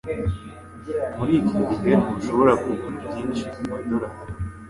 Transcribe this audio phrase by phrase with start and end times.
[1.17, 4.17] Muri iki gihe, ntushobora kugura byinshi kumadorari.